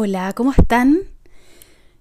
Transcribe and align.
Hola, 0.00 0.32
¿cómo 0.32 0.52
están? 0.52 1.00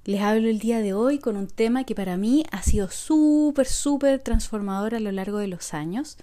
Les 0.05 0.21
hablo 0.21 0.49
el 0.49 0.59
día 0.59 0.81
de 0.81 0.93
hoy 0.93 1.17
con 1.17 1.35
un 1.35 1.47
tema 1.47 1.83
que 1.83 1.95
para 1.95 2.15
mí 2.15 2.45
ha 2.51 2.61
sido 2.61 2.91
súper, 2.91 3.65
súper 3.65 4.19
transformador 4.19 4.93
a 4.93 4.99
lo 4.99 5.11
largo 5.11 5.39
de 5.39 5.47
los 5.47 5.73
años, 5.73 6.15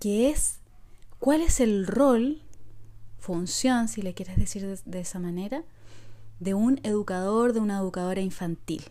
que 0.00 0.28
es 0.28 0.56
cuál 1.20 1.40
es 1.40 1.60
el 1.60 1.86
rol, 1.86 2.42
función, 3.20 3.86
si 3.86 4.02
le 4.02 4.12
quieres 4.12 4.36
decir 4.36 4.66
de, 4.66 4.76
de 4.84 4.98
esa 4.98 5.20
manera, 5.20 5.62
de 6.40 6.54
un 6.54 6.80
educador, 6.82 7.52
de 7.52 7.60
una 7.60 7.78
educadora 7.78 8.20
infantil. 8.20 8.82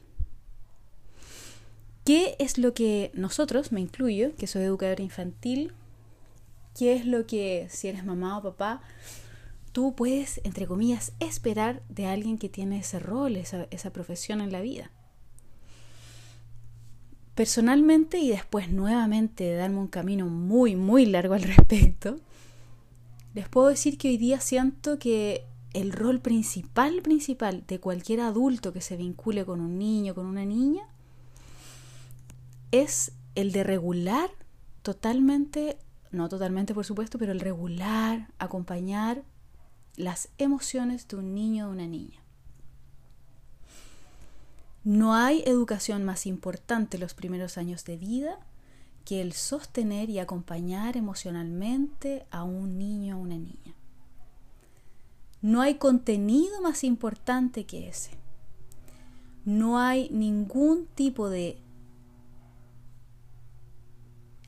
¿Qué 2.05 2.37
es 2.39 2.57
lo 2.57 2.73
que 2.73 3.11
nosotros, 3.15 3.73
me 3.73 3.81
incluyo, 3.81 4.33
que 4.37 4.47
soy 4.47 4.61
educadora 4.61 5.03
infantil, 5.03 5.73
qué 6.79 6.95
es 6.95 7.05
lo 7.05 7.27
que, 7.27 7.67
si 7.69 7.89
eres 7.89 8.05
mamá 8.05 8.37
o 8.37 8.43
papá, 8.43 8.81
tú 9.71 9.95
puedes, 9.95 10.41
entre 10.43 10.67
comillas, 10.67 11.13
esperar 11.19 11.81
de 11.89 12.05
alguien 12.07 12.37
que 12.37 12.49
tiene 12.49 12.79
ese 12.79 12.99
rol, 12.99 13.37
esa, 13.37 13.93
profesión 13.93 14.41
en 14.41 14.51
la 14.51 14.61
vida. 14.61 14.91
Personalmente 17.35 18.19
y 18.19 18.29
después 18.29 18.69
nuevamente 18.69 19.53
darme 19.53 19.77
un 19.77 19.87
camino 19.87 20.27
muy, 20.27 20.75
muy 20.75 21.05
largo 21.05 21.33
al 21.33 21.43
respecto, 21.43 22.19
les 23.33 23.47
puedo 23.47 23.67
decir 23.67 23.97
que 23.97 24.09
hoy 24.09 24.17
día 24.17 24.41
siento 24.41 24.99
que 24.99 25.45
el 25.73 25.93
rol 25.93 26.19
principal, 26.19 27.01
principal 27.01 27.63
de 27.65 27.79
cualquier 27.79 28.19
adulto 28.19 28.73
que 28.73 28.81
se 28.81 28.97
vincule 28.97 29.45
con 29.45 29.61
un 29.61 29.77
niño, 29.77 30.13
con 30.13 30.25
una 30.25 30.43
niña, 30.43 30.83
es 32.71 33.13
el 33.35 33.53
de 33.53 33.63
regular 33.63 34.29
totalmente, 34.81 35.77
no 36.11 36.27
totalmente 36.27 36.73
por 36.73 36.85
supuesto, 36.85 37.17
pero 37.17 37.31
el 37.31 37.39
regular, 37.39 38.27
acompañar 38.37 39.23
las 39.95 40.29
emociones 40.37 41.07
de 41.07 41.17
un 41.17 41.33
niño 41.33 41.67
o 41.67 41.71
una 41.71 41.87
niña. 41.87 42.19
No 44.83 45.13
hay 45.13 45.43
educación 45.45 46.03
más 46.03 46.25
importante 46.25 46.97
los 46.97 47.13
primeros 47.13 47.57
años 47.57 47.85
de 47.85 47.97
vida 47.97 48.39
que 49.05 49.21
el 49.21 49.33
sostener 49.33 50.09
y 50.09 50.19
acompañar 50.19 50.97
emocionalmente 50.97 52.25
a 52.31 52.43
un 52.43 52.77
niño 52.77 53.17
o 53.17 53.21
una 53.21 53.37
niña. 53.37 53.75
No 55.41 55.61
hay 55.61 55.75
contenido 55.75 56.61
más 56.61 56.83
importante 56.83 57.65
que 57.65 57.89
ese. 57.89 58.11
No 59.43 59.79
hay 59.79 60.09
ningún 60.09 60.85
tipo 60.85 61.29
de 61.29 61.57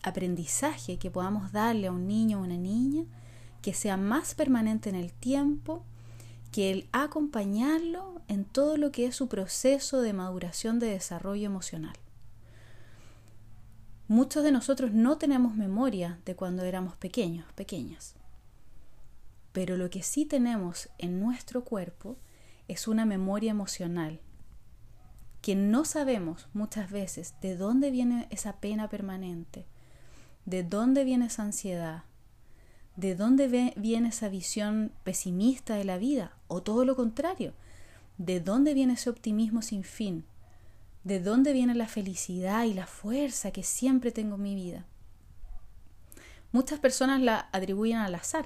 aprendizaje 0.03 0.97
que 0.97 1.09
podamos 1.09 1.51
darle 1.51 1.87
a 1.87 1.91
un 1.91 2.07
niño 2.07 2.39
o 2.39 2.43
una 2.43 2.57
niña 2.57 3.05
que 3.63 3.73
sea 3.73 3.97
más 3.97 4.35
permanente 4.35 4.89
en 4.89 4.95
el 4.95 5.13
tiempo, 5.13 5.85
que 6.51 6.69
el 6.69 6.89
acompañarlo 6.91 8.21
en 8.27 8.43
todo 8.43 8.77
lo 8.77 8.91
que 8.91 9.05
es 9.07 9.15
su 9.15 9.29
proceso 9.29 10.01
de 10.01 10.11
maduración 10.11 10.79
de 10.79 10.87
desarrollo 10.87 11.47
emocional. 11.47 11.95
Muchos 14.09 14.43
de 14.43 14.51
nosotros 14.51 14.91
no 14.91 15.17
tenemos 15.17 15.55
memoria 15.55 16.19
de 16.25 16.35
cuando 16.35 16.63
éramos 16.63 16.97
pequeños, 16.97 17.51
pequeñas. 17.53 18.15
Pero 19.53 19.77
lo 19.77 19.89
que 19.89 20.03
sí 20.03 20.25
tenemos 20.25 20.89
en 20.97 21.21
nuestro 21.21 21.63
cuerpo 21.63 22.17
es 22.67 22.89
una 22.89 23.05
memoria 23.05 23.51
emocional, 23.51 24.19
que 25.41 25.55
no 25.55 25.85
sabemos 25.85 26.49
muchas 26.53 26.91
veces 26.91 27.33
de 27.41 27.55
dónde 27.55 27.91
viene 27.91 28.27
esa 28.29 28.57
pena 28.57 28.89
permanente, 28.89 29.65
de 30.45 30.63
dónde 30.63 31.05
viene 31.05 31.27
esa 31.27 31.43
ansiedad, 31.43 32.03
¿De 32.95 33.15
dónde 33.15 33.73
viene 33.75 34.09
esa 34.09 34.29
visión 34.29 34.91
pesimista 35.03 35.75
de 35.75 35.83
la 35.83 35.97
vida? 35.97 36.37
O 36.47 36.61
todo 36.61 36.85
lo 36.85 36.95
contrario, 36.95 37.53
¿de 38.19 38.39
dónde 38.39 38.75
viene 38.75 38.93
ese 38.93 39.09
optimismo 39.09 39.63
sin 39.63 39.83
fin? 39.83 40.25
¿De 41.03 41.19
dónde 41.19 41.53
viene 41.53 41.73
la 41.73 41.87
felicidad 41.87 42.65
y 42.65 42.73
la 42.75 42.85
fuerza 42.85 43.51
que 43.51 43.63
siempre 43.63 44.11
tengo 44.11 44.35
en 44.35 44.43
mi 44.43 44.53
vida? 44.53 44.85
Muchas 46.51 46.79
personas 46.79 47.19
la 47.19 47.49
atribuyen 47.51 47.97
al 47.97 48.13
azar. 48.13 48.45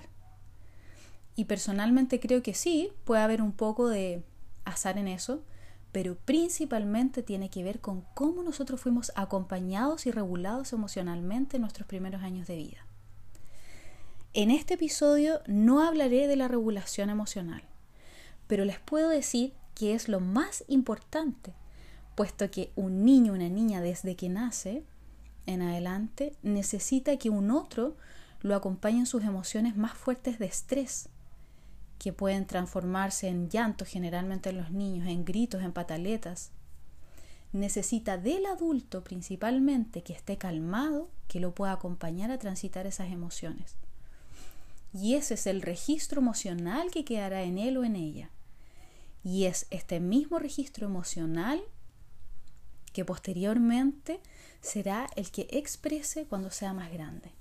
Y 1.36 1.46
personalmente 1.46 2.22
creo 2.22 2.42
que 2.42 2.54
sí, 2.54 2.94
puede 3.04 3.22
haber 3.22 3.42
un 3.42 3.52
poco 3.52 3.90
de 3.90 4.24
azar 4.64 4.98
en 4.98 5.10
eso, 5.10 5.44
pero 5.92 6.16
principalmente 6.16 7.22
tiene 7.22 7.50
que 7.50 7.64
ver 7.64 7.82
con 7.82 8.06
cómo 8.14 8.44
nosotros 8.44 8.80
fuimos 8.80 9.12
acompañados 9.16 10.06
y 10.06 10.12
regulados 10.12 10.72
emocionalmente 10.72 11.58
en 11.58 11.62
nuestros 11.62 11.86
primeros 11.86 12.24
años 12.24 12.48
de 12.48 12.56
vida. 12.56 12.87
En 14.38 14.52
este 14.52 14.76
episodio 14.76 15.42
no 15.48 15.82
hablaré 15.82 16.28
de 16.28 16.36
la 16.36 16.48
regulación 16.48 17.10
emocional, 17.10 17.64
pero 18.46 18.66
les 18.66 18.80
puedo 18.80 19.10
decir 19.10 19.56
que 19.74 19.96
es 19.96 20.10
lo 20.10 20.20
más 20.20 20.64
importante, 20.68 21.54
puesto 22.14 22.52
que 22.52 22.72
un 22.76 23.04
niño 23.04 23.34
una 23.34 23.50
niña 23.50 23.82
desde 23.82 24.16
que 24.16 24.30
nace 24.30 24.84
en 25.48 25.64
adelante 25.64 26.36
necesita 26.44 27.18
que 27.18 27.32
un 27.32 27.50
otro 27.50 27.98
lo 28.42 28.56
acompañe 28.56 29.00
en 29.00 29.06
sus 29.08 29.24
emociones 29.24 29.76
más 29.76 29.98
fuertes 29.98 30.38
de 30.38 30.46
estrés, 30.46 31.10
que 31.98 32.14
pueden 32.14 32.46
transformarse 32.46 33.30
en 33.30 33.50
llanto 33.50 33.86
generalmente 33.86 34.52
en 34.52 34.58
los 34.58 34.70
niños, 34.70 35.08
en 35.08 35.26
gritos, 35.26 35.64
en 35.64 35.74
pataletas. 35.74 36.52
Necesita 37.54 38.20
del 38.20 38.46
adulto 38.46 39.04
principalmente 39.04 40.04
que 40.04 40.14
esté 40.14 40.38
calmado, 40.38 41.10
que 41.28 41.40
lo 41.40 41.56
pueda 41.56 41.72
acompañar 41.72 42.30
a 42.30 42.38
transitar 42.38 42.86
esas 42.86 43.12
emociones 43.12 43.76
y 44.98 45.14
ese 45.14 45.36
es 45.36 45.46
el 45.46 45.62
registro 45.62 46.22
emocional 46.22 46.90
que 46.90 47.06
quedará 47.06 47.44
en 47.44 47.60
él 47.60 47.78
o 47.78 47.84
en 47.84 47.96
ella. 47.96 48.32
Y 49.24 49.46
es 49.46 49.68
este 49.70 50.00
mismo 50.00 50.40
registro 50.40 50.88
emocional 50.88 51.62
que 52.94 53.06
posteriormente 53.06 54.20
será 54.60 55.08
el 55.16 55.30
que 55.30 55.48
exprese 55.52 56.26
cuando 56.26 56.50
sea 56.50 56.74
más 56.74 56.92
grande. 56.92 57.32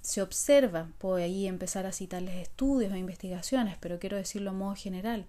Se 0.00 0.22
observa, 0.22 0.92
puedo 0.98 1.16
ahí 1.16 1.48
empezar 1.48 1.86
a 1.86 1.92
citarles 1.92 2.36
estudios 2.36 2.92
o 2.92 2.96
investigaciones, 2.96 3.76
pero 3.80 3.98
quiero 3.98 4.16
decirlo 4.16 4.50
a 4.50 4.54
modo 4.54 4.76
general, 4.76 5.26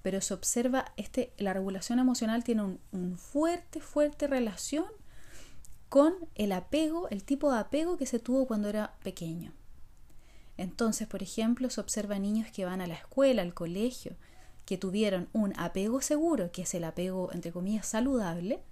pero 0.00 0.22
se 0.22 0.32
observa 0.32 0.92
este, 0.96 1.34
la 1.36 1.52
regulación 1.52 1.98
emocional 1.98 2.44
tiene 2.44 2.62
una 2.62 2.78
un 2.92 3.18
fuerte, 3.18 3.80
fuerte 3.80 4.26
relación 4.26 4.86
con 5.90 6.14
el 6.34 6.52
apego, 6.52 7.08
el 7.10 7.24
tipo 7.24 7.52
de 7.52 7.58
apego 7.58 7.98
que 7.98 8.06
se 8.06 8.20
tuvo 8.20 8.46
cuando 8.46 8.70
era 8.70 8.94
pequeño. 9.02 9.52
Entonces, 10.56 11.06
por 11.06 11.22
ejemplo, 11.22 11.68
se 11.70 11.80
observa 11.80 12.18
niños 12.18 12.50
que 12.50 12.64
van 12.64 12.80
a 12.80 12.86
la 12.86 12.94
escuela, 12.94 13.42
al 13.42 13.54
colegio, 13.54 14.16
que 14.64 14.78
tuvieron 14.78 15.28
un 15.32 15.58
apego 15.58 16.00
seguro, 16.00 16.50
que 16.50 16.62
es 16.62 16.74
el 16.74 16.84
apego, 16.84 17.30
entre 17.32 17.52
comillas, 17.52 17.86
saludable, 17.86 18.62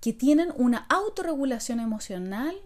que 0.00 0.12
tienen 0.12 0.52
una 0.56 0.86
autorregulación 0.88 1.80
emocional 1.80 2.56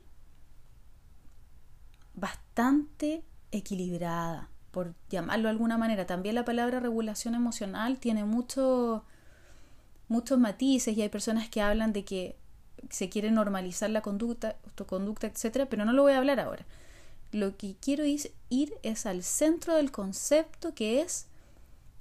bastante 2.14 3.24
equilibrada, 3.50 4.50
por 4.70 4.94
llamarlo 5.08 5.44
de 5.44 5.50
alguna 5.50 5.78
manera. 5.78 6.06
También 6.06 6.34
la 6.34 6.44
palabra 6.44 6.80
regulación 6.80 7.34
emocional 7.34 7.98
tiene 7.98 8.24
mucho, 8.24 9.04
muchos 10.08 10.38
matices 10.38 10.96
y 10.96 11.02
hay 11.02 11.08
personas 11.08 11.48
que 11.48 11.62
hablan 11.62 11.92
de 11.92 12.04
que 12.04 12.36
se 12.90 13.08
quiere 13.08 13.30
normalizar 13.30 13.90
la 13.90 14.02
conducta, 14.02 14.56
conducta, 14.86 15.26
etcétera, 15.26 15.66
pero 15.66 15.84
no 15.84 15.92
lo 15.92 16.02
voy 16.02 16.12
a 16.12 16.18
hablar 16.18 16.40
ahora. 16.40 16.66
Lo 17.32 17.56
que 17.56 17.74
quiero 17.80 18.04
ir 18.04 18.74
es 18.82 19.06
al 19.06 19.22
centro 19.22 19.74
del 19.74 19.90
concepto 19.90 20.74
que 20.74 21.00
es 21.00 21.26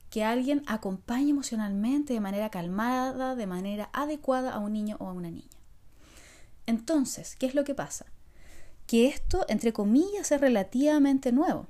que 0.09 0.25
alguien 0.25 0.62
acompañe 0.68 1.31
emocionalmente 1.31 2.14
de 2.14 2.19
manera 2.19 2.50
calmada, 2.50 3.36
de 3.36 3.47
manera 3.47 3.90
adecuada 3.94 4.52
a 4.52 4.59
un 4.59 4.74
niño 4.74 4.97
o 5.00 5.08
a 5.08 5.14
una 5.14 5.31
niña. 5.31 5.47
Entonces, 6.66 7.38
¿qué 7.38 7.46
es 7.46 7.56
lo 7.56 7.64
que 7.64 7.74
pasa? 7.74 8.05
Que 8.88 9.08
esto, 9.08 9.46
entre 9.47 9.72
comillas, 9.72 10.34
es 10.34 10.41
relativamente 10.41 11.32
nuevo. 11.32 11.67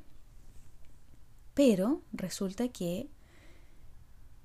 Pero 1.53 2.01
resulta 2.13 2.67
que 2.69 3.09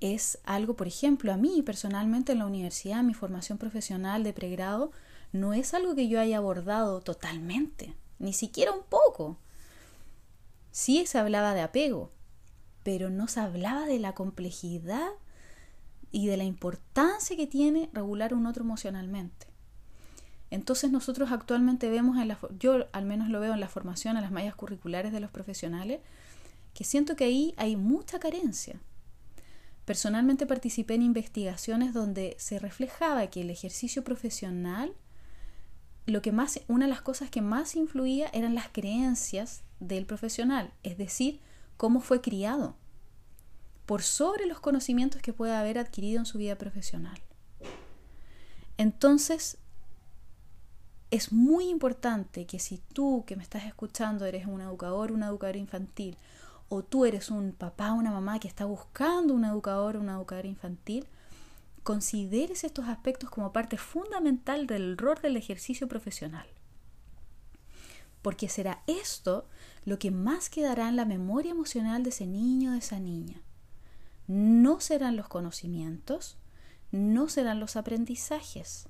es 0.00 0.38
algo, 0.44 0.76
por 0.76 0.86
ejemplo, 0.86 1.32
a 1.32 1.38
mí 1.38 1.62
personalmente 1.62 2.32
en 2.32 2.40
la 2.40 2.46
universidad, 2.46 3.02
mi 3.02 3.14
formación 3.14 3.56
profesional 3.56 4.24
de 4.24 4.34
pregrado, 4.34 4.92
no 5.32 5.54
es 5.54 5.72
algo 5.72 5.94
que 5.94 6.08
yo 6.08 6.20
haya 6.20 6.36
abordado 6.36 7.00
totalmente, 7.00 7.94
ni 8.18 8.32
siquiera 8.32 8.72
un 8.72 8.82
poco. 8.82 9.38
Sí 10.70 11.06
se 11.06 11.18
hablaba 11.18 11.54
de 11.54 11.62
apego, 11.62 12.10
pero 12.82 13.10
no 13.10 13.28
se 13.28 13.40
hablaba 13.40 13.86
de 13.86 13.98
la 13.98 14.14
complejidad 14.14 15.08
y 16.12 16.26
de 16.26 16.36
la 16.36 16.44
importancia 16.44 17.36
que 17.36 17.46
tiene 17.46 17.90
regular 17.92 18.34
un 18.34 18.46
otro 18.46 18.64
emocionalmente. 18.64 19.46
Entonces 20.50 20.90
nosotros 20.90 21.32
actualmente 21.32 21.90
vemos, 21.90 22.16
yo 22.58 22.86
al 22.92 23.04
menos 23.04 23.28
lo 23.28 23.40
veo 23.40 23.54
en 23.54 23.60
la 23.60 23.68
formación, 23.68 24.16
en 24.16 24.22
las 24.22 24.30
mallas 24.30 24.54
curriculares 24.54 25.12
de 25.12 25.20
los 25.20 25.30
profesionales, 25.30 26.00
que 26.72 26.84
siento 26.84 27.16
que 27.16 27.24
ahí 27.24 27.54
hay 27.56 27.76
mucha 27.76 28.18
carencia. 28.18 28.78
Personalmente 29.84 30.46
participé 30.46 30.94
en 30.94 31.02
investigaciones 31.02 31.94
donde 31.94 32.36
se 32.38 32.58
reflejaba 32.58 33.26
que 33.28 33.42
el 33.42 33.50
ejercicio 33.50 34.04
profesional, 34.04 34.92
lo 36.06 36.22
que 36.22 36.32
más, 36.32 36.60
una 36.68 36.86
de 36.86 36.90
las 36.90 37.02
cosas 37.02 37.30
que 37.30 37.42
más 37.42 37.74
influía 37.76 38.28
eran 38.32 38.54
las 38.54 38.68
creencias 38.68 39.62
del 39.80 40.06
profesional, 40.06 40.72
es 40.82 40.96
decir, 40.96 41.40
cómo 41.76 42.00
fue 42.00 42.20
criado, 42.20 42.76
por 43.84 44.02
sobre 44.02 44.46
los 44.46 44.60
conocimientos 44.60 45.20
que 45.20 45.32
pueda 45.32 45.60
haber 45.60 45.78
adquirido 45.78 46.20
en 46.20 46.26
su 46.26 46.38
vida 46.38 46.56
profesional. 46.56 47.20
Entonces, 48.78 49.58
es 51.10 51.32
muy 51.32 51.68
importante 51.68 52.46
que 52.46 52.58
si 52.58 52.78
tú 52.78 53.24
que 53.26 53.36
me 53.36 53.42
estás 53.42 53.64
escuchando 53.64 54.26
eres 54.26 54.46
un 54.46 54.60
educador, 54.60 55.12
una 55.12 55.26
educadora 55.26 55.58
infantil, 55.58 56.16
o 56.68 56.82
tú 56.82 57.04
eres 57.04 57.30
un 57.30 57.52
papá 57.52 57.92
una 57.92 58.10
mamá 58.10 58.40
que 58.40 58.48
está 58.48 58.64
buscando 58.64 59.34
un 59.34 59.44
educador 59.44 59.96
una 59.96 60.14
educadora 60.14 60.48
infantil, 60.48 61.06
consideres 61.86 62.64
estos 62.64 62.88
aspectos 62.88 63.30
como 63.30 63.52
parte 63.52 63.78
fundamental 63.78 64.66
del 64.66 64.98
rol 64.98 65.20
del 65.22 65.36
ejercicio 65.36 65.86
profesional. 65.86 66.48
Porque 68.22 68.48
será 68.48 68.82
esto 68.88 69.46
lo 69.84 69.96
que 69.96 70.10
más 70.10 70.50
quedará 70.50 70.88
en 70.88 70.96
la 70.96 71.04
memoria 71.04 71.52
emocional 71.52 72.02
de 72.02 72.08
ese 72.10 72.26
niño 72.26 72.70
o 72.70 72.72
de 72.72 72.80
esa 72.80 72.98
niña. 72.98 73.40
No 74.26 74.80
serán 74.80 75.14
los 75.14 75.28
conocimientos, 75.28 76.36
no 76.90 77.28
serán 77.28 77.60
los 77.60 77.76
aprendizajes. 77.76 78.88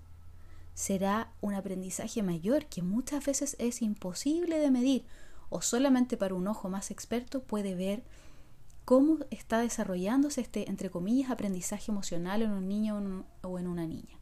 Será 0.72 1.30
un 1.42 1.52
aprendizaje 1.52 2.22
mayor 2.22 2.64
que 2.64 2.80
muchas 2.80 3.26
veces 3.26 3.56
es 3.58 3.82
imposible 3.82 4.58
de 4.58 4.70
medir 4.70 5.04
o 5.50 5.60
solamente 5.60 6.16
para 6.16 6.34
un 6.34 6.48
ojo 6.48 6.70
más 6.70 6.90
experto 6.90 7.42
puede 7.42 7.74
ver 7.74 8.04
cómo 8.86 9.18
está 9.32 9.58
desarrollándose 9.58 10.40
este, 10.40 10.70
entre 10.70 10.90
comillas, 10.90 11.30
aprendizaje 11.30 11.90
emocional 11.90 12.40
en 12.40 12.52
un 12.52 12.68
niño 12.68 13.26
o 13.42 13.58
en 13.58 13.66
una 13.66 13.84
niña. 13.84 14.20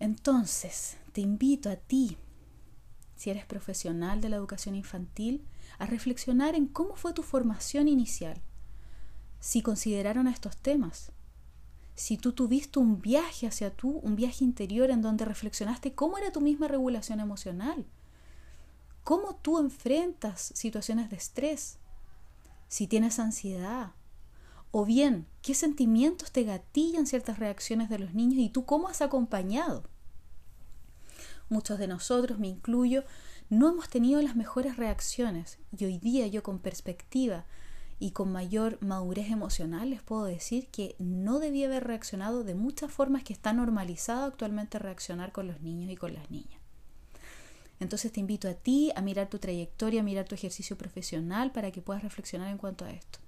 Entonces, 0.00 0.96
te 1.12 1.20
invito 1.20 1.68
a 1.68 1.76
ti, 1.76 2.16
si 3.16 3.28
eres 3.28 3.44
profesional 3.44 4.22
de 4.22 4.30
la 4.30 4.36
educación 4.36 4.74
infantil, 4.74 5.46
a 5.78 5.84
reflexionar 5.84 6.54
en 6.54 6.66
cómo 6.66 6.96
fue 6.96 7.12
tu 7.12 7.22
formación 7.22 7.86
inicial, 7.86 8.40
si 9.40 9.60
consideraron 9.60 10.26
estos 10.26 10.56
temas, 10.56 11.12
si 11.94 12.16
tú 12.16 12.32
tuviste 12.32 12.78
un 12.78 13.02
viaje 13.02 13.46
hacia 13.46 13.76
tú, 13.76 13.98
un 13.98 14.16
viaje 14.16 14.42
interior 14.42 14.88
en 14.88 15.02
donde 15.02 15.26
reflexionaste 15.26 15.94
cómo 15.94 16.16
era 16.16 16.32
tu 16.32 16.40
misma 16.40 16.66
regulación 16.66 17.20
emocional, 17.20 17.84
cómo 19.04 19.36
tú 19.36 19.58
enfrentas 19.58 20.50
situaciones 20.54 21.10
de 21.10 21.16
estrés, 21.16 21.78
si 22.68 22.86
tienes 22.86 23.18
ansiedad, 23.18 23.92
o 24.70 24.84
bien 24.84 25.26
qué 25.42 25.54
sentimientos 25.54 26.30
te 26.30 26.44
gatillan 26.44 27.06
ciertas 27.06 27.38
reacciones 27.38 27.88
de 27.88 27.98
los 27.98 28.14
niños 28.14 28.38
y 28.38 28.50
tú 28.50 28.64
cómo 28.64 28.88
has 28.88 29.00
acompañado. 29.00 29.84
Muchos 31.48 31.78
de 31.78 31.88
nosotros, 31.88 32.38
me 32.38 32.48
incluyo, 32.48 33.04
no 33.48 33.70
hemos 33.70 33.88
tenido 33.88 34.20
las 34.20 34.36
mejores 34.36 34.76
reacciones 34.76 35.58
y 35.76 35.86
hoy 35.86 35.98
día 35.98 36.26
yo 36.26 36.42
con 36.42 36.58
perspectiva 36.58 37.46
y 37.98 38.10
con 38.10 38.30
mayor 38.30 38.78
madurez 38.82 39.30
emocional 39.30 39.90
les 39.90 40.02
puedo 40.02 40.24
decir 40.24 40.68
que 40.68 40.94
no 40.98 41.38
debía 41.38 41.66
haber 41.66 41.84
reaccionado 41.84 42.44
de 42.44 42.54
muchas 42.54 42.92
formas 42.92 43.24
que 43.24 43.32
está 43.32 43.52
normalizado 43.52 44.26
actualmente 44.26 44.78
reaccionar 44.78 45.32
con 45.32 45.46
los 45.46 45.62
niños 45.62 45.90
y 45.90 45.96
con 45.96 46.12
las 46.12 46.30
niñas. 46.30 46.57
Entonces 47.80 48.12
te 48.12 48.20
invito 48.20 48.48
a 48.48 48.54
ti 48.54 48.92
a 48.96 49.00
mirar 49.00 49.28
tu 49.28 49.38
trayectoria, 49.38 50.00
a 50.00 50.04
mirar 50.04 50.24
tu 50.24 50.34
ejercicio 50.34 50.76
profesional 50.76 51.52
para 51.52 51.70
que 51.70 51.80
puedas 51.80 52.02
reflexionar 52.02 52.48
en 52.50 52.58
cuanto 52.58 52.84
a 52.84 52.90
esto. 52.90 53.18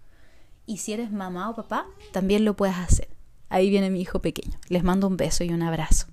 Y 0.67 0.79
si 0.79 0.93
eres 0.93 1.11
mamá 1.11 1.51
o 1.51 1.55
papá, 1.55 1.87
también 2.13 2.45
lo 2.45 2.55
puedes 2.55 2.77
hacer. 2.77 3.09
Ahí 3.49 3.71
viene 3.71 3.91
mi 3.91 4.01
hijo 4.01 4.21
pequeño. 4.21 4.59
Les 4.69 4.85
mando 4.85 5.07
un 5.07 5.17
beso 5.17 5.45
y 5.45 5.51
un 5.51 5.63
abrazo. 5.63 6.07